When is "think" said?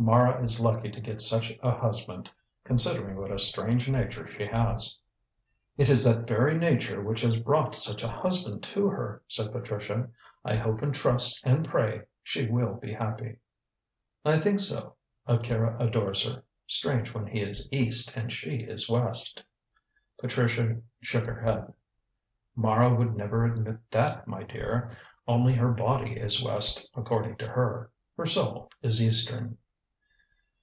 14.38-14.60